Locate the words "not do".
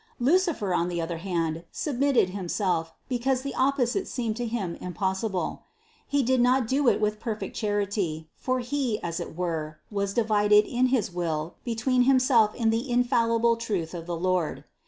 6.41-6.87